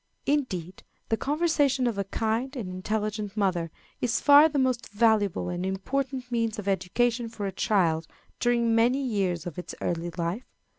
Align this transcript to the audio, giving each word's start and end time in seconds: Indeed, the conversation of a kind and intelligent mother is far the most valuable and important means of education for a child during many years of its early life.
Indeed, 0.25 0.81
the 1.09 1.15
conversation 1.15 1.85
of 1.85 1.99
a 1.99 2.03
kind 2.05 2.55
and 2.55 2.67
intelligent 2.67 3.37
mother 3.37 3.69
is 3.99 4.19
far 4.19 4.49
the 4.49 4.57
most 4.57 4.89
valuable 4.89 5.47
and 5.49 5.63
important 5.63 6.31
means 6.31 6.57
of 6.57 6.67
education 6.67 7.29
for 7.29 7.45
a 7.45 7.51
child 7.51 8.07
during 8.39 8.73
many 8.73 9.05
years 9.05 9.45
of 9.45 9.59
its 9.59 9.75
early 9.79 10.09
life. 10.17 10.51